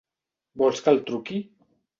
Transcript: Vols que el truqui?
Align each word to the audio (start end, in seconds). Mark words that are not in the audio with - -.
Vols 0.61 0.81
que 0.87 0.95
el 0.95 1.03
truqui? 1.11 1.39